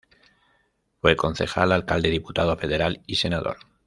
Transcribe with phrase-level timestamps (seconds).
[0.99, 3.57] Fue concejal, alcalde, diputado federal y senador.